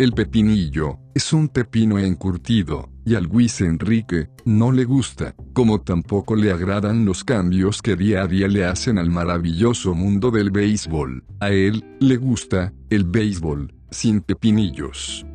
[0.00, 6.36] El pepinillo, es un pepino encurtido, y al Luis Enrique, no le gusta, como tampoco
[6.36, 11.22] le agradan los cambios que día a día le hacen al maravilloso mundo del béisbol.
[11.40, 15.26] A él, le gusta, el béisbol, sin pepinillos.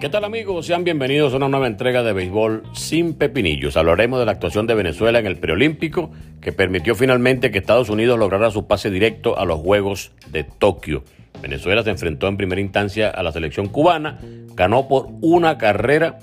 [0.00, 0.66] ¿Qué tal amigos?
[0.66, 3.76] Sean bienvenidos a una nueva entrega de Béisbol sin pepinillos.
[3.76, 8.18] Hablaremos de la actuación de Venezuela en el preolímpico que permitió finalmente que Estados Unidos
[8.18, 11.04] lograra su pase directo a los Juegos de Tokio.
[11.40, 14.18] Venezuela se enfrentó en primera instancia a la selección cubana,
[14.54, 16.18] ganó por una carrera,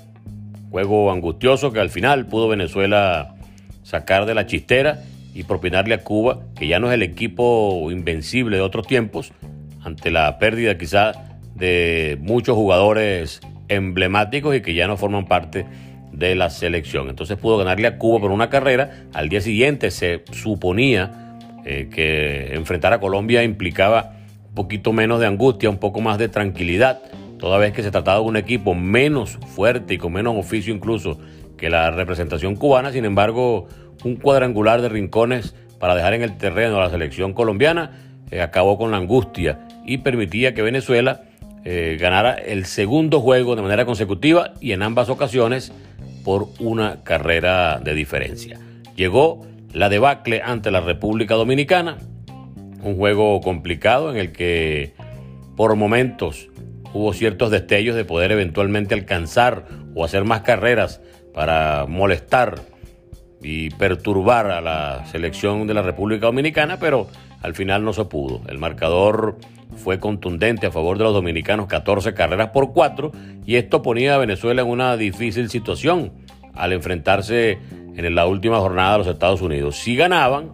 [0.70, 3.34] juego angustioso que al final pudo Venezuela
[3.82, 5.02] sacar de la chistera
[5.34, 9.32] y propinarle a Cuba, que ya no es el equipo invencible de otros tiempos,
[9.82, 11.12] ante la pérdida quizá
[11.54, 13.40] de muchos jugadores
[13.74, 15.66] emblemáticos y que ya no forman parte
[16.12, 17.08] de la selección.
[17.08, 19.06] Entonces pudo ganarle a Cuba por una carrera.
[19.12, 24.16] Al día siguiente se suponía eh, que enfrentar a Colombia implicaba
[24.48, 27.00] un poquito menos de angustia, un poco más de tranquilidad,
[27.38, 31.18] toda vez que se trataba de un equipo menos fuerte y con menos oficio incluso
[31.56, 32.92] que la representación cubana.
[32.92, 33.68] Sin embargo,
[34.04, 37.92] un cuadrangular de rincones para dejar en el terreno a la selección colombiana
[38.30, 41.22] eh, acabó con la angustia y permitía que Venezuela
[41.64, 45.72] eh, ganara el segundo juego de manera consecutiva y en ambas ocasiones
[46.24, 48.58] por una carrera de diferencia.
[48.96, 51.98] Llegó la debacle ante la República Dominicana,
[52.82, 54.92] un juego complicado en el que
[55.56, 56.48] por momentos
[56.92, 61.00] hubo ciertos destellos de poder eventualmente alcanzar o hacer más carreras
[61.32, 62.60] para molestar
[63.42, 67.08] y perturbar a la selección de la República Dominicana, pero
[67.42, 68.40] al final no se pudo.
[68.48, 69.38] El marcador
[69.76, 73.12] fue contundente a favor de los dominicanos, 14 carreras por 4,
[73.46, 76.12] y esto ponía a Venezuela en una difícil situación
[76.54, 77.58] al enfrentarse
[77.96, 79.76] en la última jornada a los Estados Unidos.
[79.76, 80.50] Si ganaban,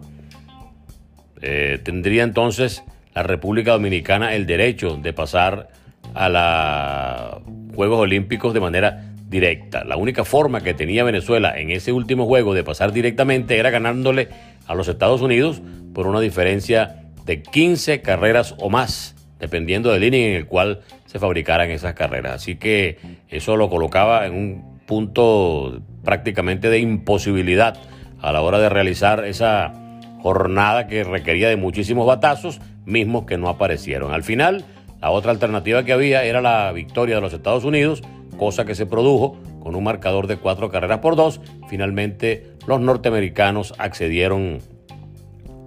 [1.41, 2.83] eh, tendría entonces
[3.13, 5.69] la República Dominicana el derecho de pasar
[6.15, 9.83] a los Juegos Olímpicos de manera directa.
[9.83, 14.29] La única forma que tenía Venezuela en ese último juego de pasar directamente era ganándole
[14.67, 15.61] a los Estados Unidos
[15.93, 21.19] por una diferencia de 15 carreras o más, dependiendo del inning en el cual se
[21.19, 22.33] fabricaran esas carreras.
[22.33, 22.97] Así que
[23.29, 27.77] eso lo colocaba en un punto prácticamente de imposibilidad
[28.21, 29.73] a la hora de realizar esa
[30.21, 34.11] jornada que requería de muchísimos batazos, mismos que no aparecieron.
[34.11, 34.65] Al final,
[35.01, 38.03] la otra alternativa que había era la victoria de los Estados Unidos,
[38.39, 41.41] cosa que se produjo con un marcador de cuatro carreras por dos.
[41.69, 44.59] Finalmente, los norteamericanos accedieron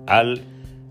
[0.06, 0.40] al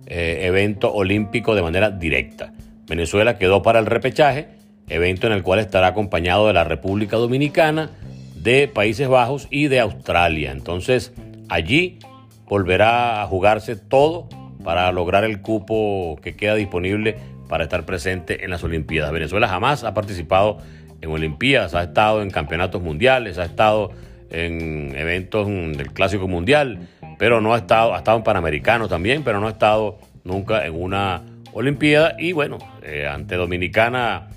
[0.06, 2.54] eh, evento olímpico de manera directa.
[2.88, 4.48] Venezuela quedó para el repechaje,
[4.88, 7.90] evento en el cual estará acompañado de la República Dominicana,
[8.36, 10.52] de Países Bajos y de Australia.
[10.52, 11.14] Entonces,
[11.50, 12.00] allí
[12.46, 14.28] volverá a jugarse todo
[14.64, 19.12] para lograr el cupo que queda disponible para estar presente en las Olimpiadas.
[19.12, 20.60] Venezuela jamás ha participado
[21.02, 23.92] en Olimpiadas, ha estado en campeonatos mundiales, ha estado
[24.30, 29.40] en eventos del Clásico Mundial, pero no ha estado, ha estado en Panamericanos también, pero
[29.40, 31.24] no ha estado nunca en una
[31.54, 32.16] Olimpiada.
[32.18, 34.30] Y bueno, eh, ante Dominicana,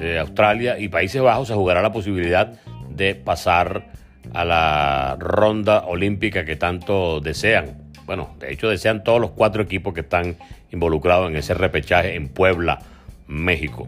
[0.00, 2.52] eh, Australia y Países Bajos se jugará la posibilidad
[2.90, 3.92] de pasar
[4.34, 7.90] a la ronda olímpica que tanto desean.
[8.06, 10.36] Bueno, de hecho desean todos los cuatro equipos que están
[10.72, 12.80] involucrados en ese repechaje en Puebla,
[13.26, 13.86] México.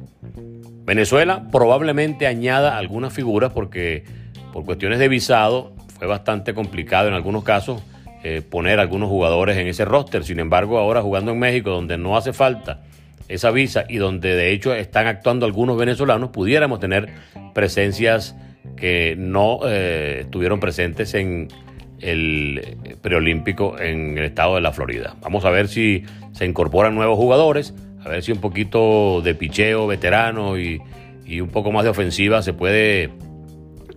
[0.85, 4.05] Venezuela probablemente añada algunas figuras porque
[4.53, 7.83] por cuestiones de visado fue bastante complicado en algunos casos
[8.23, 10.25] eh, poner algunos jugadores en ese roster.
[10.25, 12.83] Sin embargo, ahora jugando en México, donde no hace falta
[13.29, 17.09] esa visa y donde de hecho están actuando algunos venezolanos, pudiéramos tener
[17.55, 18.37] presencias
[18.77, 21.49] que no eh, estuvieron presentes en
[22.01, 25.17] el preolímpico en el estado de la Florida.
[25.21, 27.75] Vamos a ver si se incorporan nuevos jugadores,
[28.05, 30.81] a ver si un poquito de picheo veterano y,
[31.27, 33.11] y un poco más de ofensiva se puede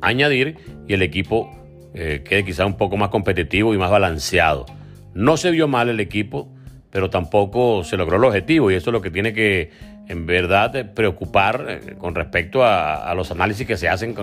[0.01, 1.49] añadir y el equipo
[1.93, 4.65] eh, quede quizá un poco más competitivo y más balanceado.
[5.13, 6.49] No se vio mal el equipo,
[6.89, 9.71] pero tampoco se logró el objetivo y eso es lo que tiene que
[10.09, 14.15] en verdad eh, preocupar eh, con respecto a, los análisis que se hacen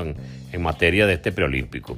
[0.53, 1.97] en materia de este preolímpico.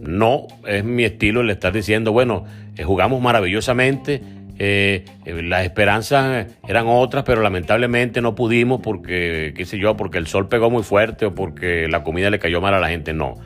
[0.00, 2.44] No es mi estilo el estar diciendo, bueno,
[2.84, 4.22] jugamos maravillosamente,
[4.58, 10.48] las esperanzas eran otras, pero lamentablemente no pudimos porque, qué sé yo, porque el sol
[10.48, 13.12] pegó muy fuerte o porque la comida le cayó mal a la gente.
[13.12, 13.36] No.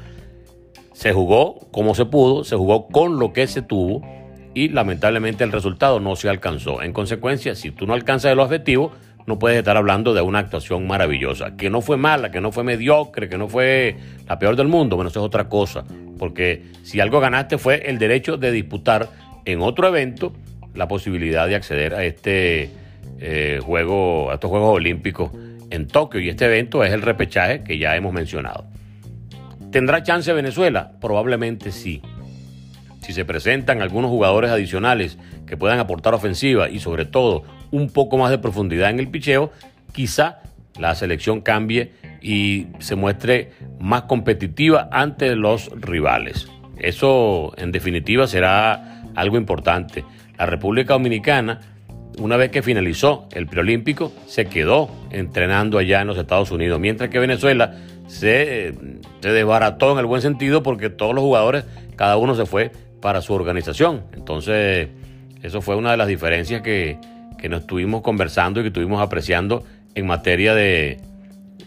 [0.95, 4.03] Se jugó como se pudo, se jugó con lo que se tuvo
[4.55, 6.83] y lamentablemente el resultado no se alcanzó.
[6.83, 8.93] En consecuencia, si tú no alcanzas el objetivo,
[9.27, 11.57] no puedes estar hablando de una actuación maravillosa.
[11.57, 14.97] Que no fue mala, que no fue mediocre, que no fue la peor del mundo.
[14.97, 15.85] Bueno, eso es otra cosa.
[16.19, 19.09] porque si algo ganaste fue el derecho de disputar
[19.45, 20.33] en otro evento
[20.75, 22.71] la posibilidad de acceder a este
[23.21, 25.31] eh, juego, a estos Juegos Olímpicos
[25.71, 26.21] en Tokio.
[26.21, 28.65] Y este evento es el repechaje que ya hemos mencionado.
[29.71, 30.93] ¿Tendrá chance Venezuela?
[31.01, 32.03] Probablemente sí.
[33.01, 38.19] Si se presentan algunos jugadores adicionales que puedan aportar ofensiva y sobre todo un poco
[38.19, 39.51] más de profundidad en el picheo,
[39.93, 40.41] quizá
[40.79, 46.49] la selección cambie y se muestre más competitiva ante los rivales.
[46.79, 50.05] Eso en definitiva será algo importante.
[50.39, 51.61] La República Dominicana,
[52.19, 57.11] una vez que finalizó el preolímpico, se quedó entrenando allá en los Estados Unidos, mientras
[57.11, 57.75] que Venezuela
[58.07, 58.75] se,
[59.21, 61.65] desbarató en el buen sentido porque todos los jugadores,
[61.97, 64.05] cada uno se fue para su organización.
[64.13, 64.89] Entonces,
[65.43, 66.99] eso fue una de las diferencias que,
[67.39, 69.65] que nos estuvimos conversando y que estuvimos apreciando
[69.95, 71.01] en materia de,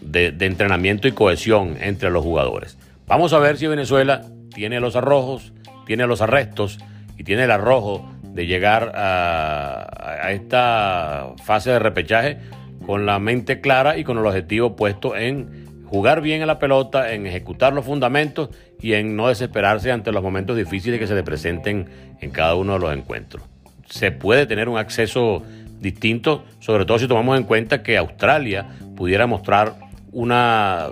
[0.00, 2.78] de, entrenamiento y cohesión entre los jugadores.
[3.06, 4.22] Vamos a ver si Venezuela
[4.54, 5.52] tiene los arrojos,
[5.86, 6.78] tiene los arrestos
[7.16, 12.38] y tiene el arrojo de llegar a, esta fase de repechaje
[12.84, 17.12] con la mente clara y con el objetivo puesto en jugar bien a la pelota,
[17.12, 21.22] en ejecutar los fundamentos y en no desesperarse ante los momentos difíciles que se le
[21.22, 21.88] presenten
[22.20, 23.42] en cada uno de los encuentros.
[23.88, 25.42] Se puede tener un acceso
[25.80, 28.66] distinto, sobre todo si tomamos en cuenta que Australia
[28.96, 29.74] pudiera mostrar
[30.12, 30.88] una,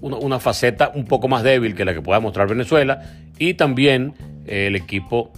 [0.00, 3.02] una, faceta un poco más débil que la que pueda mostrar Venezuela
[3.38, 4.14] y también
[4.46, 5.32] el equipo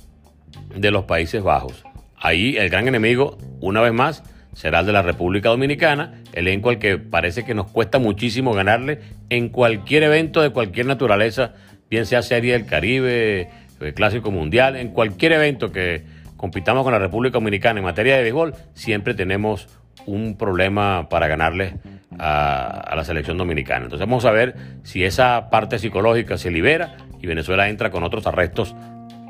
[0.74, 1.84] de los Países Bajos.
[2.16, 4.22] Ahí el gran enemigo, una vez más,
[4.54, 9.00] será el de la República Dominicana, elenco al que parece que nos cuesta muchísimo ganarle
[9.30, 11.54] en cualquier evento de cualquier naturaleza,
[11.90, 16.04] bien sea Serie del Caribe, eh, Clásico Mundial, en cualquier evento que
[16.36, 19.68] compitamos con la República Dominicana en materia de béisbol, siempre tenemos
[20.06, 21.74] un problema para ganarle
[22.18, 23.84] a, la selección dominicana.
[23.84, 28.26] Entonces vamos a ver si esa parte psicológica se libera y Venezuela entra con otros
[28.26, 28.74] arrestos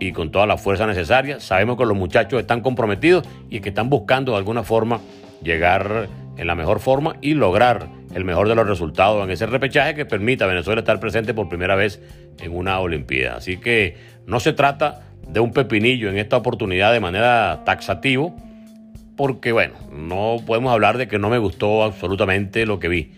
[0.08, 1.40] y con toda la fuerza necesaria.
[1.40, 5.00] Sabemos que los muchachos están comprometidos y que están buscando de alguna forma
[5.42, 9.94] llegar en la mejor forma y lograr el mejor de los resultados en ese repechaje
[9.94, 12.00] que permita a Venezuela estar presente por primera vez
[12.40, 13.36] en una Olimpiada.
[13.36, 13.96] Así que
[14.26, 18.36] no se trata de un pepinillo en esta oportunidad de manera taxativo,
[19.16, 23.12] porque bueno, no podemos hablar de que no me gustó absolutamente lo que vi.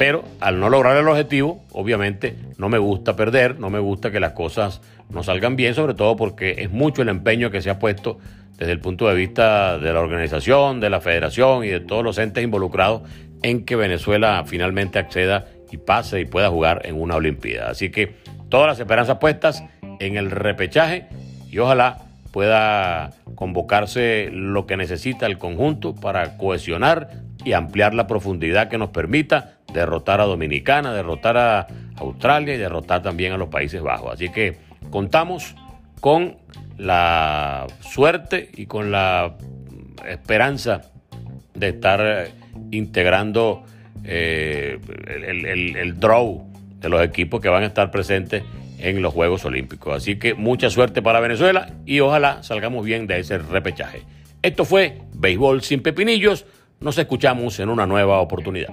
[0.00, 4.18] Pero al no lograr el objetivo, obviamente no me gusta perder, no me gusta que
[4.18, 4.80] las cosas
[5.10, 8.18] no salgan bien, sobre todo porque es mucho el empeño que se ha puesto
[8.56, 12.16] desde el punto de vista de la organización, de la federación y de todos los
[12.16, 13.02] entes involucrados
[13.42, 17.72] en que Venezuela finalmente acceda y pase y pueda jugar en una Olimpiada.
[17.72, 18.14] Así que
[18.48, 19.62] todas las esperanzas puestas
[19.98, 21.08] en el repechaje
[21.50, 21.98] y ojalá
[22.32, 27.10] pueda convocarse lo que necesita el conjunto para cohesionar
[27.44, 33.02] y ampliar la profundidad que nos permita derrotar a Dominicana, derrotar a Australia y derrotar
[33.02, 34.14] también a los Países Bajos.
[34.14, 34.56] Así que
[34.90, 35.54] contamos
[36.00, 36.36] con
[36.78, 39.36] la suerte y con la
[40.08, 40.82] esperanza
[41.54, 42.28] de estar
[42.70, 43.64] integrando
[44.04, 48.42] eh, el, el draw de los equipos que van a estar presentes
[48.78, 49.94] en los Juegos Olímpicos.
[49.94, 54.02] Así que mucha suerte para Venezuela y ojalá salgamos bien de ese repechaje.
[54.42, 56.46] Esto fue Béisbol sin Pepinillos.
[56.80, 58.72] Nos escuchamos en una nueva oportunidad.